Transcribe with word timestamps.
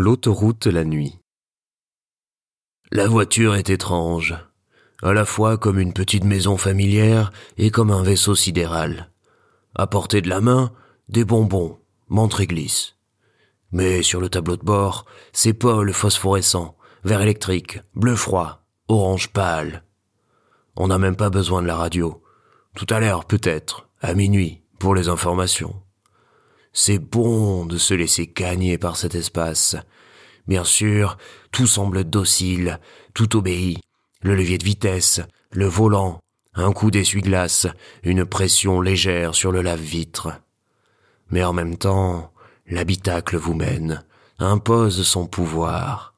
L'autoroute 0.00 0.68
la 0.68 0.84
nuit. 0.84 1.18
La 2.92 3.08
voiture 3.08 3.56
est 3.56 3.68
étrange, 3.68 4.36
à 5.02 5.12
la 5.12 5.24
fois 5.24 5.58
comme 5.58 5.80
une 5.80 5.92
petite 5.92 6.22
maison 6.22 6.56
familière 6.56 7.32
et 7.56 7.72
comme 7.72 7.90
un 7.90 8.04
vaisseau 8.04 8.36
sidéral. 8.36 9.10
À 9.74 9.88
portée 9.88 10.20
de 10.20 10.28
la 10.28 10.40
main, 10.40 10.70
des 11.08 11.24
bonbons, 11.24 11.80
montre 12.06 12.40
et 12.40 12.46
glisse. 12.46 12.94
Mais 13.72 14.04
sur 14.04 14.20
le 14.20 14.28
tableau 14.28 14.56
de 14.56 14.62
bord, 14.62 15.04
c'est 15.32 15.52
pôles 15.52 15.92
phosphorescents, 15.92 16.76
vert 17.02 17.22
électrique, 17.22 17.80
bleu 17.96 18.14
froid, 18.14 18.62
orange 18.86 19.32
pâle. 19.32 19.82
On 20.76 20.86
n'a 20.86 20.98
même 20.98 21.16
pas 21.16 21.28
besoin 21.28 21.60
de 21.60 21.66
la 21.66 21.74
radio. 21.74 22.22
Tout 22.76 22.86
à 22.90 23.00
l'heure, 23.00 23.24
peut-être, 23.24 23.88
à 24.00 24.14
minuit, 24.14 24.62
pour 24.78 24.94
les 24.94 25.08
informations. 25.08 25.74
C'est 26.72 26.98
bon 26.98 27.66
de 27.66 27.78
se 27.78 27.94
laisser 27.94 28.30
gagner 28.34 28.78
par 28.78 28.96
cet 28.96 29.14
espace. 29.14 29.76
Bien 30.46 30.64
sûr, 30.64 31.18
tout 31.52 31.66
semble 31.66 32.04
docile, 32.04 32.78
tout 33.14 33.36
obéit. 33.36 33.80
Le 34.22 34.34
levier 34.34 34.58
de 34.58 34.64
vitesse, 34.64 35.20
le 35.50 35.66
volant, 35.66 36.20
un 36.54 36.72
coup 36.72 36.90
d'essuie-glace, 36.90 37.66
une 38.02 38.24
pression 38.24 38.80
légère 38.80 39.34
sur 39.34 39.52
le 39.52 39.62
lave-vitre. 39.62 40.40
Mais 41.30 41.44
en 41.44 41.52
même 41.52 41.76
temps, 41.76 42.32
l'habitacle 42.66 43.36
vous 43.36 43.54
mène, 43.54 44.04
impose 44.38 45.02
son 45.02 45.26
pouvoir. 45.26 46.14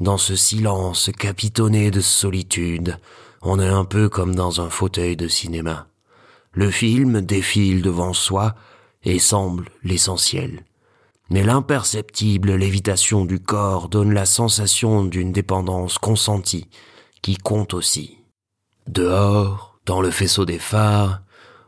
Dans 0.00 0.18
ce 0.18 0.36
silence 0.36 1.10
capitonné 1.18 1.90
de 1.90 2.00
solitude, 2.00 2.98
on 3.42 3.60
est 3.60 3.68
un 3.68 3.84
peu 3.84 4.08
comme 4.08 4.34
dans 4.34 4.60
un 4.60 4.70
fauteuil 4.70 5.16
de 5.16 5.28
cinéma. 5.28 5.86
Le 6.52 6.70
film 6.70 7.20
défile 7.20 7.82
devant 7.82 8.12
soi, 8.12 8.54
et 9.04 9.18
semble 9.18 9.70
l'essentiel. 9.82 10.64
Mais 11.30 11.42
l'imperceptible 11.42 12.54
lévitation 12.54 13.24
du 13.24 13.40
corps 13.40 13.88
donne 13.88 14.12
la 14.12 14.26
sensation 14.26 15.04
d'une 15.04 15.32
dépendance 15.32 15.98
consentie, 15.98 16.68
qui 17.22 17.36
compte 17.36 17.74
aussi. 17.74 18.18
Dehors, 18.86 19.78
dans 19.86 20.02
le 20.02 20.10
faisceau 20.10 20.44
des 20.44 20.58
phares, 20.58 21.22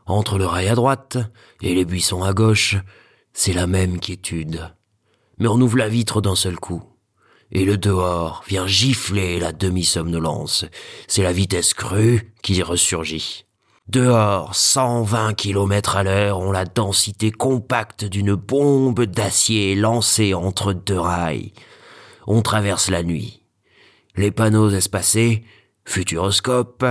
entre 0.05 0.39
le 0.39 0.47
rail 0.47 0.69
à 0.69 0.75
droite 0.75 1.19
et 1.62 1.75
les 1.75 1.84
buissons 1.84 2.23
à 2.23 2.33
gauche, 2.33 2.77
c'est 3.33 3.55
la 3.55 3.67
même 3.67 3.98
quiétude. 3.98 4.75
Mais 5.39 5.48
on 5.48 5.61
ouvre 5.61 5.78
la 5.78 5.89
vitre 5.89 6.21
d'un 6.21 6.37
seul 6.37 6.56
coup. 6.56 6.83
Et 7.50 7.65
le 7.65 7.78
dehors 7.78 8.45
vient 8.47 8.67
gifler 8.67 9.39
la 9.39 9.53
demi-somnolence. 9.53 10.65
C'est 11.09 11.23
la 11.23 11.33
vitesse 11.33 11.75
crue 11.75 12.33
qui 12.43 12.62
ressurgit. 12.62 13.46
Dehors, 13.89 14.56
120 14.56 15.34
km 15.34 15.97
à 15.97 16.03
l'heure 16.03 16.41
ont 16.41 16.51
la 16.51 16.65
densité 16.65 17.31
compacte 17.31 18.05
d'une 18.05 18.34
bombe 18.34 19.05
d'acier 19.05 19.77
lancée 19.77 20.34
entre 20.34 20.73
deux 20.73 20.98
rails. 20.98 21.53
On 22.27 22.43
traverse 22.43 22.91
la 22.91 23.05
nuit. 23.05 23.45
Les 24.17 24.33
panneaux 24.33 24.70
espacés, 24.70 25.45
Futuroscope, 25.84 26.84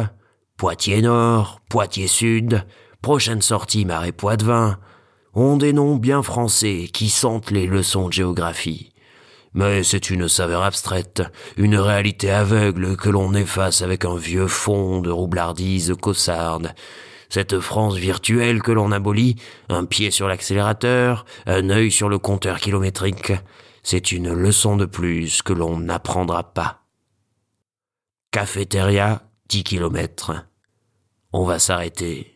Poitiers 0.56 1.02
Nord, 1.02 1.60
Poitiers 1.68 2.08
Sud, 2.08 2.66
prochaine 3.02 3.42
sortie 3.42 3.84
Marais 3.84 4.14
Poitevin, 4.14 4.80
ont 5.34 5.58
des 5.58 5.74
noms 5.74 5.98
bien 5.98 6.24
français 6.24 6.90
qui 6.94 7.10
sentent 7.10 7.52
les 7.52 7.68
leçons 7.68 8.08
de 8.08 8.14
géographie. 8.14 8.94
Mais 9.56 9.84
c'est 9.84 10.10
une 10.10 10.28
saveur 10.28 10.64
abstraite, 10.64 11.24
une 11.56 11.78
réalité 11.78 12.30
aveugle 12.30 12.98
que 12.98 13.10
l'on 13.10 13.34
efface 13.34 13.82
avec 13.82 14.04
un 14.04 14.18
vieux 14.18 14.48
fond 14.48 15.00
de 15.00 15.10
roublardise 15.10 15.96
caussarde. 16.02 16.76
Cette 17.30 17.62
France 17.62 17.96
virtuelle 17.96 18.62
que 18.62 18.74
l'on 18.74 18.92
abolit, 18.92 19.38
un 19.70 19.86
pied 19.86 20.12
sur 20.12 20.28
l'accélérateur, 20.28 21.26
un 21.46 21.70
œil 21.70 21.90
sur 21.90 22.10
le 22.10 22.20
compteur 22.20 22.60
kilométrique, 22.60 23.32
c'est 23.82 24.12
une 24.12 24.34
leçon 24.34 24.76
de 24.76 24.86
plus 24.86 25.42
que 25.42 25.54
l'on 25.54 25.80
n'apprendra 25.80 26.54
pas. 26.54 26.82
Cafétéria, 28.32 29.22
10 29.48 29.64
kilomètres. 29.64 30.34
On 31.32 31.46
va 31.46 31.60
s'arrêter. 31.60 32.36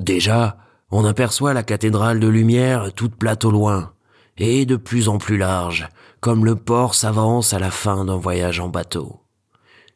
Déjà, 0.00 0.58
on 0.90 1.06
aperçoit 1.06 1.54
la 1.54 1.62
cathédrale 1.62 2.20
de 2.20 2.28
lumière 2.28 2.92
toute 2.92 3.16
plate 3.16 3.46
au 3.46 3.50
loin, 3.50 3.94
et 4.40 4.64
de 4.64 4.76
plus 4.76 5.08
en 5.08 5.18
plus 5.18 5.36
large, 5.36 5.88
comme 6.20 6.44
le 6.44 6.56
port 6.56 6.94
s'avance 6.94 7.52
à 7.52 7.58
la 7.58 7.70
fin 7.70 8.06
d'un 8.06 8.16
voyage 8.16 8.58
en 8.58 8.68
bateau. 8.68 9.20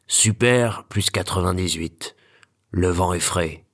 Super 0.07 0.85
plus 0.85 1.09
98. 1.09 2.15
Le 2.69 2.89
vent 2.89 3.13
est 3.13 3.19
frais. 3.19 3.65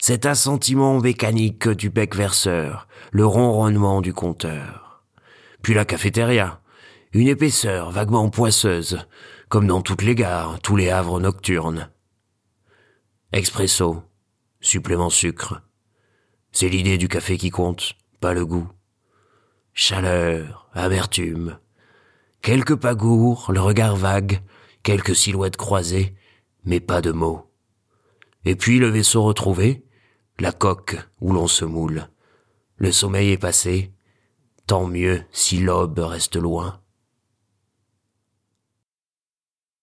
Cet 0.00 0.26
assentiment 0.26 1.00
mécanique 1.00 1.68
du 1.68 1.90
bec 1.90 2.16
verseur, 2.16 2.88
le 3.12 3.24
ronronnement 3.24 4.00
du 4.00 4.12
compteur. 4.12 5.04
Puis 5.62 5.74
la 5.74 5.84
cafétéria, 5.84 6.60
une 7.12 7.28
épaisseur 7.28 7.92
vaguement 7.92 8.28
poisseuse, 8.28 8.98
comme 9.48 9.68
dans 9.68 9.80
toutes 9.80 10.02
les 10.02 10.16
gares, 10.16 10.58
tous 10.60 10.74
les 10.74 10.90
havres 10.90 11.20
nocturnes. 11.20 11.88
Expresso, 13.32 14.02
supplément 14.60 15.10
sucre. 15.10 15.62
C'est 16.50 16.68
l'idée 16.68 16.98
du 16.98 17.06
café 17.06 17.38
qui 17.38 17.50
compte, 17.50 17.94
pas 18.20 18.34
le 18.34 18.44
goût. 18.44 18.68
Chaleur, 19.76 20.70
amertume, 20.72 21.58
Quelques 22.42 22.76
pagours, 22.76 23.50
le 23.50 23.60
regard 23.60 23.96
vague, 23.96 24.40
quelques 24.84 25.16
silhouettes 25.16 25.56
croisées, 25.56 26.14
mais 26.64 26.78
pas 26.78 27.00
de 27.00 27.10
mots. 27.10 27.50
Et 28.44 28.54
puis 28.54 28.78
le 28.78 28.86
vaisseau 28.86 29.24
retrouvé, 29.24 29.84
la 30.38 30.52
coque 30.52 30.96
où 31.20 31.32
l'on 31.32 31.48
se 31.48 31.64
moule. 31.64 32.08
Le 32.76 32.92
sommeil 32.92 33.32
est 33.32 33.36
passé, 33.36 33.92
tant 34.68 34.86
mieux 34.86 35.24
si 35.32 35.58
l'aube 35.58 35.98
reste 35.98 36.36
loin. 36.36 36.80